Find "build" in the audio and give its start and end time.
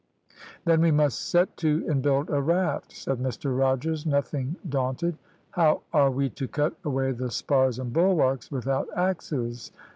2.01-2.31